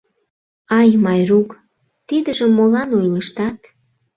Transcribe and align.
—Ай, 0.79 0.89
Майрук, 1.03 1.49
тидыжым 2.07 2.51
молан 2.57 2.89
ойлыштат? 2.99 3.57